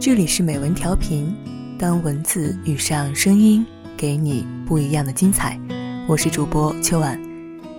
[0.00, 1.30] 这里是美文调频，
[1.78, 3.66] 当文字遇上声音，
[3.98, 5.60] 给你不一样的精彩。
[6.08, 7.20] 我是主播秋晚，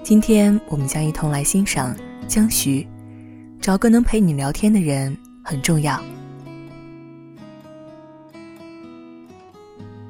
[0.03, 1.95] 今天我们将一同来欣赏
[2.27, 2.87] 江徐。
[3.59, 5.99] 找个能陪你聊天的人很重要。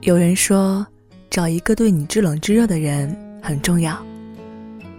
[0.01, 0.85] 有人说，
[1.29, 3.97] 找一个对你知冷知热的人很重要。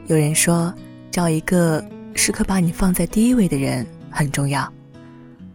[0.07, 0.73] 有人说，
[1.11, 1.85] 找一个
[2.15, 4.67] 时刻把你放在第一位的人很重要。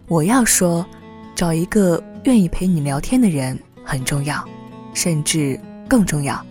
[0.08, 0.86] 我要说。
[1.38, 4.44] 找一个愿意陪你聊天的人很重要，
[4.92, 6.44] 甚至更重要。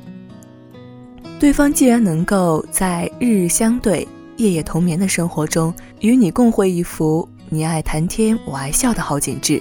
[1.40, 9.60] 对方既然能够在日日相对、夜夜同眠的生活中与你共绘一幅你爱谈天我爱笑的好景致，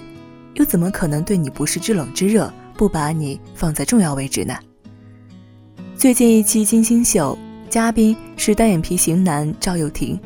[0.54, 4.56] 又怎么可能对你不是知冷知热，不把你放在重要位置呢？
[5.96, 7.36] 最近一期金星秀，
[7.68, 10.20] 嘉宾是单眼皮型男赵又廷。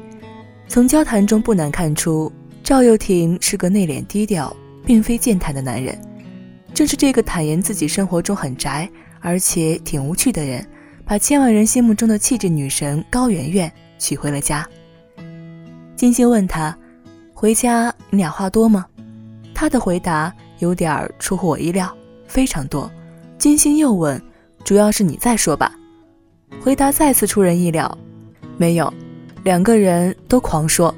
[0.68, 2.30] 从交谈中不难看出，
[2.62, 4.54] 赵又廷是个内敛低调。
[4.86, 6.00] 并非健谈的男人，
[6.74, 10.66] 正是这个坦言自己生活中很宅，而且挺无趣的人，
[11.06, 14.68] 把千万人心目中的气质女神高圆圆娶回了家。
[15.96, 16.78] 金星问他
[17.34, 18.86] ：“回家你俩话多吗？”
[19.54, 21.94] 他的回答有点出乎我意料，
[22.28, 22.90] 非常多。
[23.38, 24.22] 金星又问
[24.64, 25.74] ：“主要是你再说吧。”
[26.62, 27.98] 回答再次出人意料
[28.58, 28.94] ：“没有，
[29.44, 30.94] 两个人都狂说。”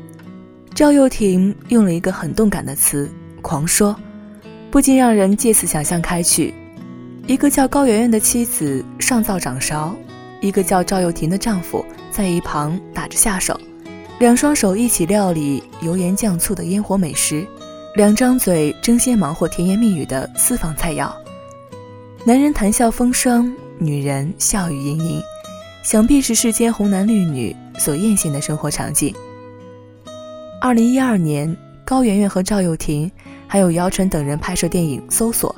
[0.73, 3.12] 赵又廷用了一个很动感的词。
[3.42, 3.95] 狂说，
[4.70, 6.53] 不禁让人借此想象开去：
[7.28, 9.95] 一个叫高圆圆的妻子上灶掌勺，
[10.39, 13.59] 一个叫赵又廷的丈夫在一旁打着下手，
[14.20, 17.45] 两双手一起料理油盐酱醋的烟火美食，
[17.95, 21.11] 两张嘴争先忙活甜言蜜语的私房菜肴。
[22.23, 25.22] 男人谈笑风生，女人笑语盈盈，
[25.83, 29.14] 想必是世间红男绿女所艳羡的生活场景。
[30.61, 33.11] 二零一二年，高圆圆和赵又廷。
[33.52, 35.54] 还有姚晨等人拍摄电影《搜索》，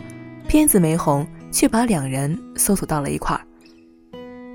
[0.48, 3.42] 片子没红，却把两人搜索到了一块儿。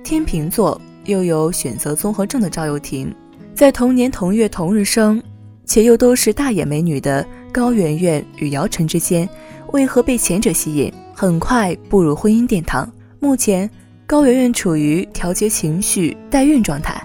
[0.02, 3.14] 天秤座又有选择综合症的赵又廷，
[3.54, 5.22] 在同年同月同日生，
[5.64, 9.28] 且又都是大眼美女的高圆圆与姚晨之间，
[9.72, 12.92] 为何被前者吸引，很快步入婚姻殿堂？
[13.20, 13.70] 目前
[14.04, 17.00] 高圆圆处于调节情绪代孕状态。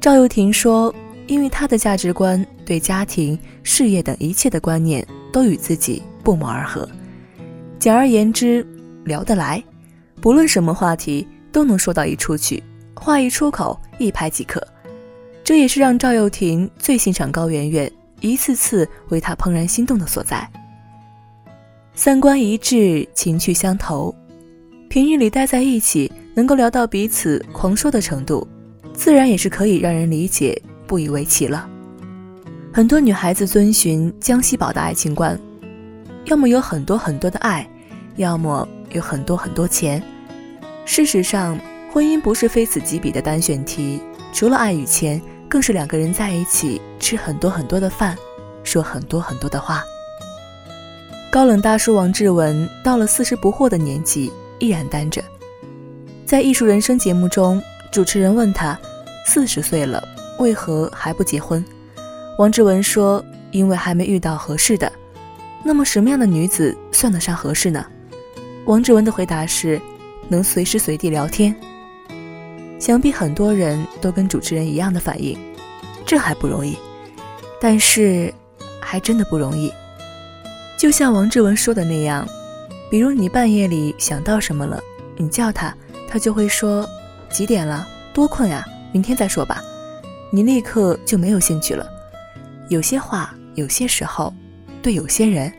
[0.00, 0.92] 赵又廷说，
[1.28, 5.06] 因为他的价值观对家庭、事业等一切的观念。
[5.32, 6.88] 都与自己不谋而合，
[7.78, 8.66] 简而言之，
[9.04, 9.62] 聊得来，
[10.20, 12.62] 不论什么话题都能说到一处去，
[12.94, 14.66] 话一出口一拍即可。
[15.44, 20.50] 这也是让赵又廷最欣赏高圆圆，一次次为她怦然心动的所在。
[21.94, 24.14] 三观一致，情趣相投，
[24.88, 28.46] 平日里待在一起，能够聊到彼此狂说的程度，
[28.92, 31.68] 自然也是可以让人理解，不以为奇了。
[32.76, 35.40] 很多女孩子遵循江西宝的爱情观，
[36.26, 37.66] 要么有很多很多的爱，
[38.16, 40.02] 要么有很多很多钱。
[40.84, 41.58] 事实上，
[41.90, 48.14] 婚姻不是非此即彼的单选题，除了爱与钱，更是两个人在一起吃很多很多的饭，
[48.62, 49.82] 说很多很多的话。
[51.30, 55.24] 高冷大叔王志文到了四十不惑的年纪，依然单着。
[56.26, 57.58] 在《艺术人生》节目中，
[57.90, 58.78] 主持人问他
[59.24, 60.06] ：“四十岁了，
[60.38, 61.64] 为何还不结婚？”
[62.38, 64.90] 王志文说：“因为还没遇到合适的。
[65.62, 67.84] 那么什么样的女子算得上合适呢？”
[68.66, 69.80] 王志文的回答是
[70.28, 71.54] ：“能随时随地聊天。”
[72.78, 75.38] 想必很多人都跟主持人一样的反应，
[76.04, 76.76] 这还不容易。
[77.58, 78.32] 但是，
[78.80, 79.72] 还真的不容易。
[80.76, 82.28] 就像王志文说的那样，
[82.90, 84.78] 比如你半夜里想到什么了，
[85.16, 85.74] 你叫他，
[86.06, 86.86] 他就会说
[87.32, 87.88] ：“几点了？
[88.12, 89.64] 多困呀，明天再说吧。”
[90.30, 91.88] 你立刻就没有兴趣了。
[92.68, 94.34] 有些话，有些时候，
[94.82, 95.52] 对有些人，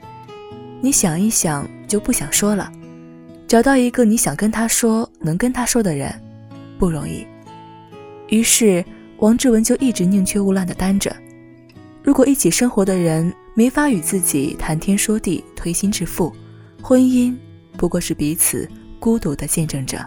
[0.81, 2.71] 你想一想就不想说了。
[3.47, 6.13] 找到一个你想跟他说、能跟他说的人，
[6.77, 7.25] 不容易。
[8.27, 8.83] 于是，
[9.19, 11.15] 王志文就一直宁缺毋滥的单着。
[12.03, 16.33] 如果一起生活的人没法与自己谈天说地、推心置腹，
[16.81, 17.33] 婚姻
[17.77, 20.05] 不过是彼此孤独的见证者。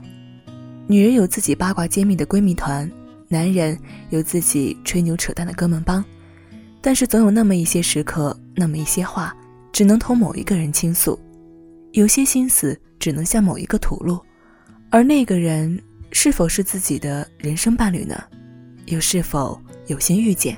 [0.86, 2.90] 女人有自己八卦揭秘的闺蜜团，
[3.26, 3.78] 男人
[4.10, 6.04] 有自己吹牛扯淡的哥们帮。
[6.80, 9.36] 但是总有那么一些时刻，那么一些话，
[9.72, 11.18] 只能同某一个人倾诉；
[11.92, 14.18] 有些心思只能向某一个吐露，
[14.90, 15.80] 而那个人
[16.12, 18.22] 是否是自己的人生伴侣呢？
[18.86, 20.56] 又是否有幸遇见？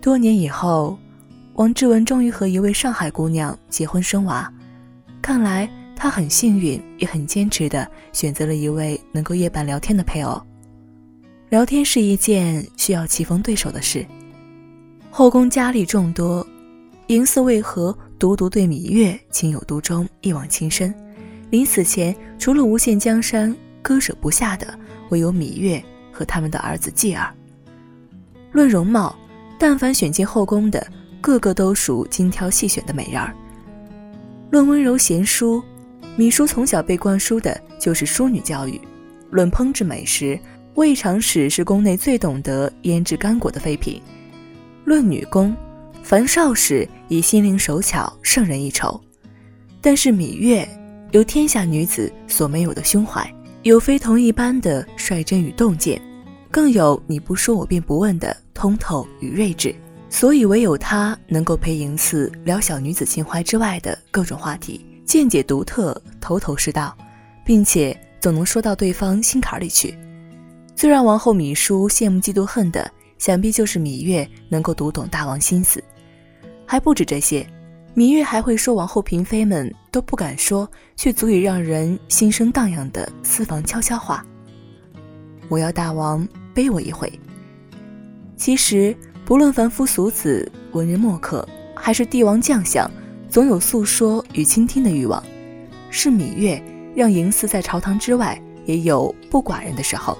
[0.00, 0.96] 多年以后，
[1.54, 4.50] 王志文终于和一位上海姑娘结婚生娃。
[5.20, 10.40] 看来他很幸运，也很坚持的选择了一位能够夜半聊天的配偶。
[11.50, 14.06] 聊天是一件需要棋逢对手的事。
[15.10, 16.46] 后宫佳丽众多，
[17.08, 20.94] 嬴驷为何独独对芈月情有独钟，一往情深？
[21.50, 24.78] 临死前，除了无限江山，割舍不下的
[25.10, 25.82] 唯有芈月
[26.12, 27.34] 和他们的儿子继儿。
[28.52, 29.16] 论容貌，
[29.58, 30.86] 但凡选进后宫的，
[31.20, 33.34] 个个都属精挑细选的美人儿。
[34.50, 35.62] 论温柔贤淑，
[36.16, 38.78] 芈姝从小被灌输的就是淑女教育；
[39.30, 40.38] 论烹制美食，
[40.74, 44.00] 魏长史是宫内最懂得腌制干果的妃嫔；
[44.88, 45.54] 论女工，
[46.02, 48.98] 樊少时以心灵手巧胜人一筹。
[49.82, 50.66] 但是芈月
[51.10, 53.30] 有天下女子所没有的胸怀，
[53.64, 56.00] 有非同一般的率真与洞见，
[56.50, 59.74] 更有你不说我便不问的通透与睿智。
[60.08, 66.96] 所以，唯有他能够陪嬴驷聊小女子情怀之外的各种话题，见解独特，头头是道，
[67.44, 69.94] 并且总能说到对方心坎里去。
[70.74, 75.82] 最让王后芈姝羡慕嫉妒恨的，想必就是芈月能够读懂大王心思。
[76.64, 77.46] 还不止这些，
[77.94, 84.24] 芈月还会说王后嫔妃们都不敢说，却足以让人心生荡漾的私房悄悄话。
[85.48, 87.12] 我要大王背我一回。
[88.36, 88.96] 其实。
[89.28, 92.90] 不论凡夫俗子、文人墨客，还是帝王将相，
[93.28, 95.22] 总有诉说与倾听的欲望。
[95.90, 96.58] 是芈月
[96.96, 100.16] 让嬴驷在朝堂之外也有不寡人的时候。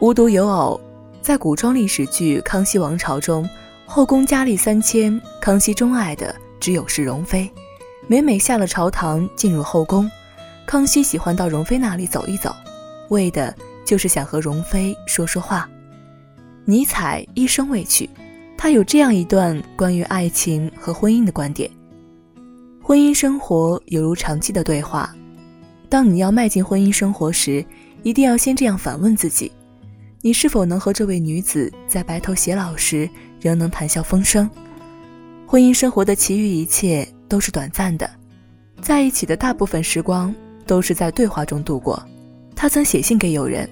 [0.00, 0.80] 无独有偶，
[1.22, 3.48] 在古装历史剧《康熙王朝》中，
[3.84, 7.50] 后宫佳丽三千，康熙钟爱的只有是容妃。
[8.06, 10.10] 每每下了朝堂，进入后宫，
[10.66, 12.56] 康熙喜欢到容妃那里走一走，
[13.10, 15.68] 为的就是想和容妃说说话。
[16.64, 18.08] 尼采一生未娶，
[18.56, 21.70] 他有这样一段关于爱情和婚姻的观点：
[22.82, 25.14] 婚姻生活犹如长期的对话。
[25.90, 27.64] 当你要迈进婚姻生活时，
[28.02, 29.52] 一定要先这样反问自己：
[30.22, 33.08] 你是否能和这位女子在白头偕老时
[33.40, 34.48] 仍能谈笑风生？
[35.46, 38.08] 婚姻生活的其余一切都是短暂的，
[38.82, 40.34] 在一起的大部分时光
[40.66, 42.02] 都是在对话中度过。
[42.54, 43.68] 他曾写信给友人。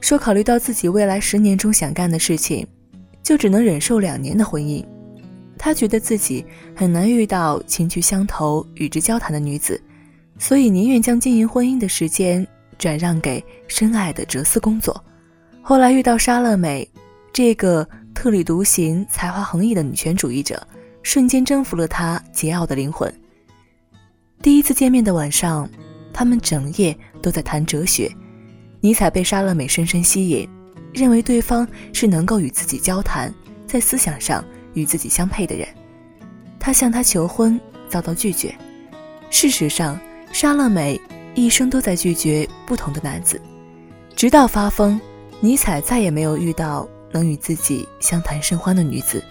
[0.00, 2.66] 说考虑到自己未来十年中想干的事情，
[3.22, 4.82] 就只能忍受两年的婚姻。
[5.58, 6.42] 他觉得自己
[6.74, 9.78] 很难遇到情趣相投、与之交谈的女子，
[10.38, 12.46] 所以宁愿将经营婚姻的时间
[12.78, 15.04] 转让给深爱的哲思工作。
[15.62, 16.88] 后来遇到莎乐美，
[17.32, 20.66] 这个特立独行、才华横溢的女权主义者，
[21.02, 23.12] 瞬间征服了他桀骜的灵魂。
[24.42, 25.68] 第一次见面的晚上，
[26.12, 28.10] 他们整夜都在谈哲学。
[28.80, 30.48] 尼采被莎乐美深深吸引，
[30.94, 33.32] 认为对方是能够与自己交谈，
[33.66, 34.42] 在思想上
[34.72, 35.68] 与自己相配的人。
[36.58, 38.54] 他向她求婚，遭到拒绝。
[39.28, 40.00] 事实上，
[40.32, 40.98] 莎乐美
[41.34, 43.40] 一生都在拒绝不同的男子，
[44.16, 44.98] 直到发疯，
[45.40, 49.22] 尼采再也没有遇到能与自己相谈甚欢的女子。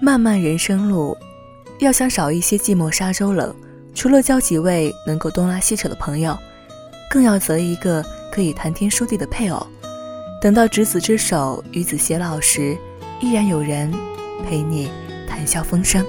[0.00, 1.16] 漫漫人生路，
[1.78, 3.54] 要想少一些寂寞沙洲冷，
[3.94, 6.36] 除了交几位能够东拉西扯的朋友，
[7.10, 8.04] 更要择一个。
[8.28, 9.66] 可以谈天说地的配偶，
[10.42, 12.76] 等到执子之手与子偕老时，
[13.18, 13.90] 依然有人
[14.44, 14.90] 陪你
[15.26, 16.04] 谈笑风生。